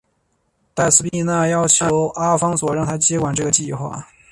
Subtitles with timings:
[0.73, 4.07] 黛丝碧娜要求阿方索让她接管这个计画。